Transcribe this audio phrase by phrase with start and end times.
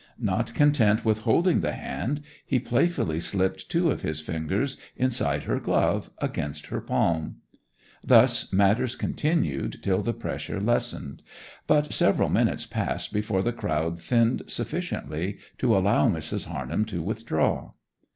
[0.17, 5.59] Not content with holding the hand, he playfully slipped two of his fingers inside her
[5.59, 7.35] glove, against her palm.
[8.03, 11.21] Thus matters continued till the pressure lessened;
[11.67, 16.47] but several minutes passed before the crowd thinned sufficiently to allow Mrs.
[16.47, 17.73] Harnham to withdraw.